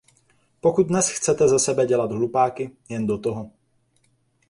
[0.61, 3.51] Pokud dnes chcete ze sebe dělat hlupáky, jen do toho.